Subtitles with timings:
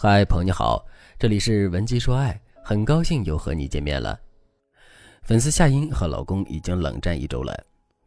[0.00, 0.86] 嗨，朋友你好，
[1.18, 4.16] 这里是文姬说爱，很高兴又和你见面了。
[5.24, 7.52] 粉丝夏音和老公已经冷战一周了，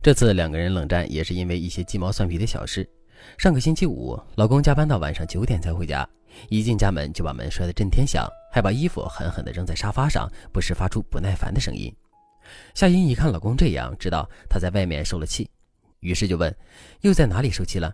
[0.02, 2.90] 这次两个人冷战也是因为一些鸡毛蒜皮的小事。
[3.38, 6.08] 上个星期五，老公加班到晚上九点才回家，
[6.48, 11.94] 一进家门就把门摔得震天响，还把衣服狠狠地扔在沙发上，不时发出不耐烦的声音。
[12.74, 15.46] 夏音一看老公这样，知道他在外面受了气，
[16.00, 16.56] 于是就问
[17.04, 17.94] ：“又在哪里受气了？”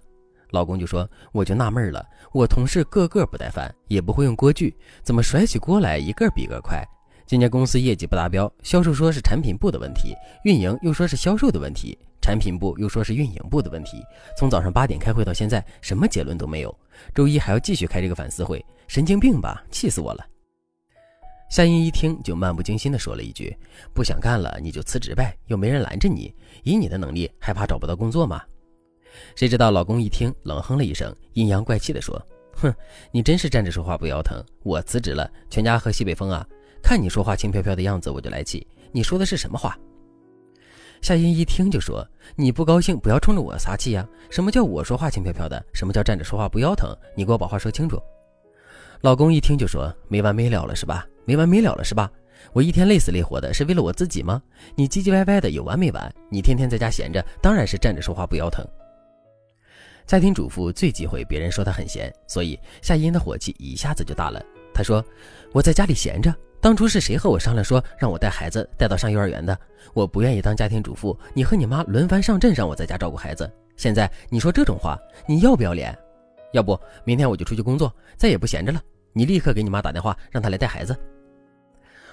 [0.51, 6.83] 老公就说：“我就纳闷了，我同事个个不带饭，也不会用锅具，怎么甩起锅来一个比一个快？
[7.25, 10.15] 今年公司业绩不达标，销售说是产品部的问题，
[10.45, 14.01] 运营又说是销售的问题，产品部又说是运营部的问题。
[14.37, 16.73] 从早上八点开会到现在，什么结论都没有。
[17.13, 19.61] 周一还要继续开这个反思会，神经病吧？
[19.69, 20.25] 气死我了！”
[21.51, 23.55] 夏英一听就漫不经心地说了一句
[23.93, 26.33] ：“不想干了你就辞职呗，又没人拦着你。
[26.63, 28.41] 以你的能力，还怕找不到工作吗？”
[29.35, 32.21] 谁知道老公一听，冷哼了一声，阴阳怪气地说
[32.53, 32.73] ：“哼，
[33.11, 34.43] 你真是站着说话不腰疼。
[34.63, 36.45] 我辞职了，全家喝西北风啊！
[36.81, 38.65] 看你说话轻飘飘的样子，我就来气。
[38.91, 39.77] 你说的是什么话？”
[41.01, 42.03] 夏音一听就说
[42.35, 44.07] ：“你不高兴，不要冲着我撒气呀！
[44.31, 45.63] 什么叫我说话轻飘飘的？
[45.71, 46.89] 什么叫站着说话不腰疼？
[47.15, 48.01] 你给我把话说清楚。”
[49.01, 51.05] 老公一听就说：“没完没了了是吧？
[51.23, 52.11] 没完没了了是吧？
[52.51, 54.41] 我一天累死累活的，是为了我自己吗？
[54.73, 56.11] 你唧唧歪歪的有完没完？
[56.31, 58.65] 你天天在家闲着，当然是站着说话不腰疼。”
[60.07, 64.41] 家庭主妇最忌讳别人说她很闲，所以夏音的火气一下子就大了。
[64.73, 65.03] 她说
[65.51, 69.57] ：“我在家里闲着，当初是谁和我商量说让我带孩子带到上幼儿园的？
[69.93, 73.51] 我不愿意当家庭主妇，你和你妈轮番上阵让我在家照顾孩子。
[73.75, 75.95] 现在你说这种话，你要不要脸？
[76.53, 78.81] 要不明天我就出去工作，再也不闲着了。
[79.11, 80.97] 你立刻给你妈打电话，让她来带孩子。”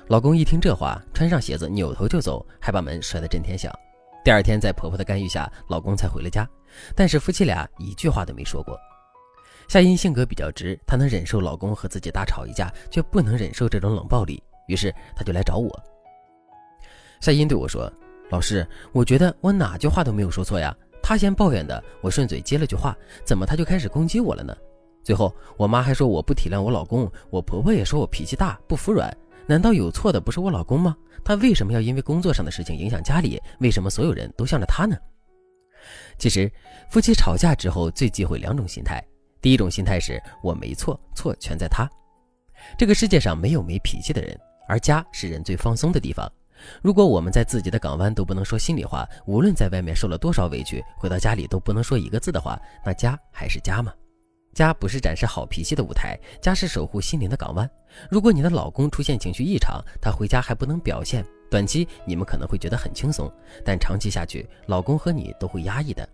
[0.08, 3.72] 老公一听这话，穿上鞋子扭头就走，还把门摔得震天响。
[4.24, 6.48] 第二天，在婆婆的干预下，老公才回了家。
[6.96, 8.74] 但是夫妻俩一句话都没说过。
[9.68, 14.42] 夏音性格比较直，她能忍受老公和自己大吵一架，却不能忍受这种冷暴力。
[14.66, 15.78] 于是她就来找我。
[17.20, 17.92] 夏音对我说
[18.30, 20.74] ：“老师，我觉得我哪句话都没有说错呀。
[21.02, 22.96] 他先抱怨的，我顺嘴接了句话，
[23.26, 24.56] 怎么他就开始攻击我了呢？
[25.02, 29.14] 最后我妈还说我不体谅我老公，我婆婆也说我脾气大，不服软。
[29.46, 33.40] 难道有错的不是我老公吗？”他为什么要因为工作上的事情影响家里？
[33.60, 34.96] 为什么所有人都向着他呢？
[36.18, 36.50] 其实，
[36.90, 39.02] 夫妻吵架之后最忌讳两种心态。
[39.40, 41.88] 第一种心态是我没错，错全在他。
[42.78, 44.38] 这个世界上没有没脾气的人，
[44.68, 46.30] 而家是人最放松的地方。
[46.80, 53.92] 如果我们在自己的港湾都不能说心里话，无论在外面受了多少委屈，回到家里都不能说一个字的话，那家还是家吗？
[54.54, 57.68] 家不是展示好脾气的舞台，家是守护心灵的港湾。
[58.08, 63.30] 如果你的老公出现情绪异常，他回家还不能表现，短期你们可能会觉得很轻松，
[63.64, 66.08] 但长期下去，老公和你都会压抑的。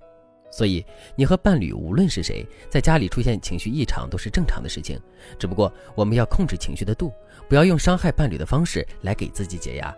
[0.51, 0.85] 所以，
[1.15, 4.99] 你和伴侣无论是谁，在家里出现情绪异常都是正常的事情，
[5.39, 7.13] 只不过我们要控制情绪的度，
[7.49, 9.95] 不要用伤害伴侣的方式来给自己解压。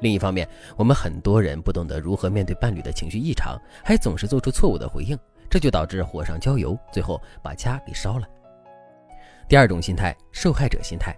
[0.00, 5.16] 另一方面，我们很多人不懂得如何面对伴侣的情绪异常，还总是做出错误的回应。
[5.52, 8.26] 这就导致火上浇油，最后把家给烧了。
[9.46, 11.14] 第二种心态，受害者心态。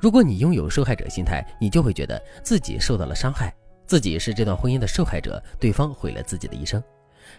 [0.00, 3.54] 如果你拥有受害者心态，你就会觉得自己受到了伤害，
[3.86, 6.82] 自己是这段婚姻的受害者，对方毁了自己的一生。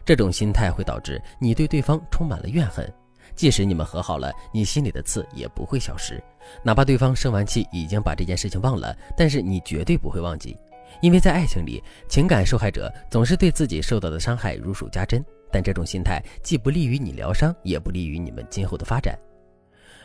[0.05, 2.89] 这种心态会导致你对对方充满了怨恨，
[3.35, 6.17] 即使你们和好了，你心里的刺也不会消失。
[6.63, 10.57] 哪怕对方生完气已经把这件事情忘了，但是你绝对不会忘记，
[11.01, 15.21] 因为在爱情里，情感受害者总是对自己受到的伤害如数家珍。
[15.51, 19.17] 但这种心态既不利于你疗伤，也不利于你们今后的发展。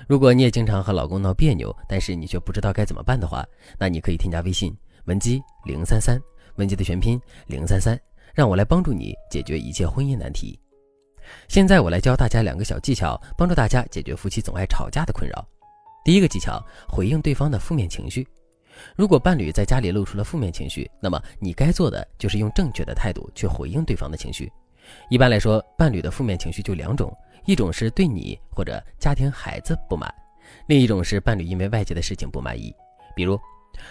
[0.08, 3.46] 如果你也经常和老公闹别扭，但是你却不知道该怎么办的话，
[3.78, 6.20] 那你可以添加微信文姬零三三，
[6.56, 7.98] 文姬的全拼零三三，
[8.34, 10.58] 让我来帮助你解决一切婚姻难题。
[11.46, 15.46] 现在我来教大家两个小技巧，帮助大家解决夫妻总爱吵架的困扰。
[16.04, 18.26] 第一个技巧，回应对方的负面情绪。
[18.96, 24.50] 如果伴侣在家里露出了负面情绪，那么你该做的就是用正确的态度去回应对方的情绪。
[25.08, 27.14] 一般来说，伴侣的负面情绪就两种，
[27.46, 30.12] 一种是对你或者家庭孩子不满，
[30.66, 32.74] 另一种是伴侣因为外界的事情不满意。
[33.14, 33.38] 比如，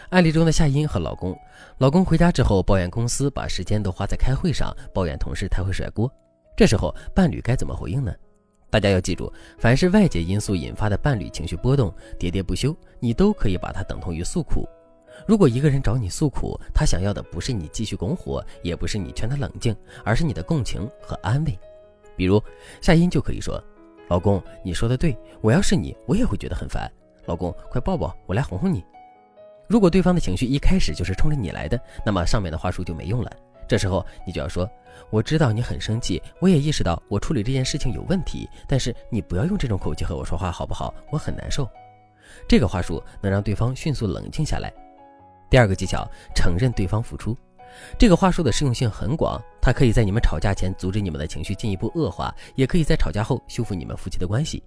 [0.10, 1.38] 案例中的夏音和老公，
[1.78, 6.12] 老公回家之后抱怨公司把时间都花在开会上，抱怨同事太会甩锅。
[6.56, 8.14] 这时候，伴侣该怎么回应呢？
[8.70, 14.68] 大家要记住，凡是外界因素引发的伴侣情绪波动喋喋不休，你都可以把它等同于诉苦。
[15.28, 21.58] 如果一个人找你诉苦，他想要的不是你继续拱火，也不是你劝他冷静，而是你的共情和安慰。
[22.16, 22.42] 比如
[22.82, 23.64] 夏音就可以说
[24.10, 26.92] ：“老公，你说的对，我要是你，我也会觉得很烦。
[27.26, 28.84] 老公，快抱抱我来哄哄你。”
[29.70, 33.32] 如果对方的情绪一开始就是冲着你来的，那么上面的话术就没用了。
[33.68, 34.70] 这时候你就要说
[35.10, 40.94] ：“我知道你很生气，我也意识到我处理这件事情有问题，但是你不要用这种口气和我说话，好不好？
[41.10, 41.66] 我很难受。”
[42.50, 44.74] 这个话术能让对方迅速冷静下来。
[45.52, 47.38] 第二个技巧，承认对方付出。
[48.00, 54.64] 这个话术的适用性很广，它可以在你们吵架前阻止你们的情绪进一步恶化，也可以在吵架后修复你们夫妻的关系，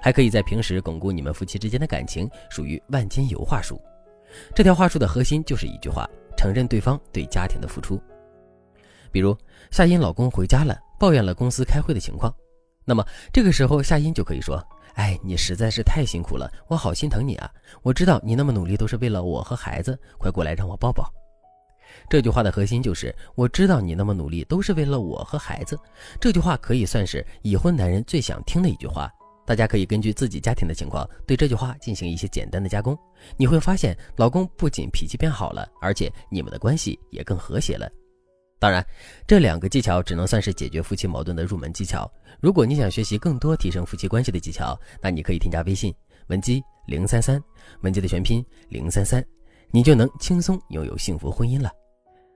[0.00, 3.80] 还可以在平时巩固你们夫妻之间的感情，属于万金油话术。
[4.54, 8.00] 这条话术的核心就是一句话：承认对方对家庭的付出。
[9.10, 9.36] 比如
[9.72, 12.32] 夏音老公回家了，抱怨了公司开会的情况，
[12.88, 17.50] 那么这个时候夏音就可以说：“哎，你实在是太辛苦了，我好心疼你啊！
[17.82, 21.04] 我知道你那么努力都是为了我和孩子，快过来让我抱抱。”
[22.08, 25.78] 这句话的核心就是我知道你那么努力都是为了我和孩子。
[26.18, 29.12] 这句话可以算是已婚男人最想听的一句话。
[29.44, 32.98] 大家可以根据自己家庭的情况，对这句话进行一些简单的加工。
[33.36, 37.86] 你会发现，老公不仅脾气变好了，而且你们的关系也更和谐了。
[38.58, 38.84] 当然，
[39.26, 42.10] 这两个技巧只能算是解决夫妻矛盾的入门技巧。
[42.40, 45.94] 如果你想学习更多提升夫妻关系的技巧，那你可以添加微信
[46.26, 47.42] 文姬零三三，
[47.82, 49.24] 文姬的全拼零三三，
[49.70, 51.70] 你就能轻松拥有幸福婚姻了。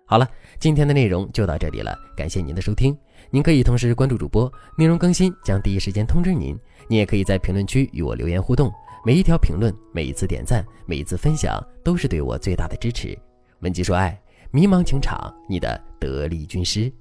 [0.07, 0.29] 好了，
[0.61, 2.97] 今天的内容就到这里了，感谢您的收听。
[3.31, 6.59] 您可以同时关注主播，内容更新将第一时间通知您。
[6.89, 8.71] 您也可以在评论区与我留言互动，
[9.05, 13.19] 每一条评论、每一次点赞、每一次分享，都是对我最大的支持。
[13.61, 14.21] 文姬说爱，
[14.55, 16.93] 迷茫情场，你的得力军师。